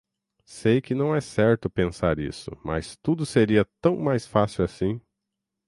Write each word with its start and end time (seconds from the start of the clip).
Sei 0.47 0.81
que 0.81 0.95
não 0.95 1.15
é 1.15 1.21
certo 1.21 1.69
pensar 1.69 2.17
isso, 2.17 2.49
mas 2.65 2.97
tudo 3.03 3.23
seria 3.23 3.63
tão 3.79 3.97
mais 3.97 4.25
facil 4.25 4.65
assim. 4.65 4.99